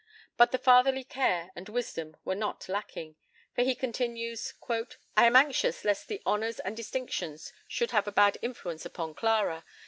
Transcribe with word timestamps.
But 0.35 0.51
the 0.51 0.57
fatherly 0.57 1.03
care 1.03 1.51
and 1.55 1.69
wisdom 1.69 2.17
were 2.25 2.33
not 2.33 2.67
lacking, 2.67 3.17
for 3.53 3.61
he 3.61 3.75
continues: 3.75 4.55
"I 4.75 5.27
am 5.27 5.35
anxious 5.35 5.85
lest 5.85 6.07
the 6.07 6.23
honours 6.25 6.59
and 6.59 6.75
distinctions 6.75 7.53
should 7.67 7.91
have 7.91 8.07
a 8.07 8.11
bad 8.11 8.39
influence 8.41 8.83
upon 8.83 9.13
Clara. 9.13 9.63